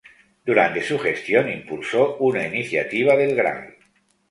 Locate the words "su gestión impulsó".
0.81-2.17